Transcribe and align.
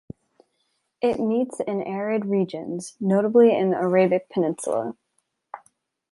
It 0.99 1.19
meets 1.19 1.59
in 1.59 1.83
arid 1.83 2.25
regions, 2.25 2.95
notably 2.99 3.55
in 3.55 3.69
the 3.69 3.77
Arabic 3.77 4.29
Peninsula. 4.29 4.95